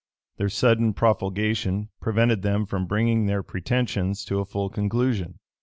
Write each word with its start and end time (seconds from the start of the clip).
Their 0.37 0.49
sudden 0.49 0.95
profulgation 0.95 1.89
prevented 2.01 2.41
them 2.41 2.65
from 2.65 2.87
bringing 2.87 3.27
their 3.27 3.43
pretensions 3.43 4.25
to 4.25 4.39
a 4.39 4.45
full 4.45 4.67
conclusion. 4.71 5.37